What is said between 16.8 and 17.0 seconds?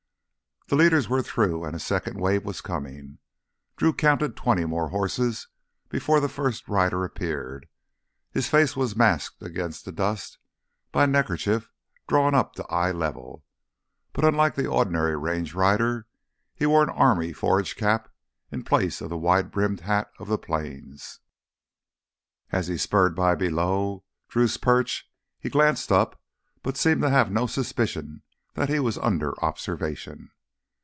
an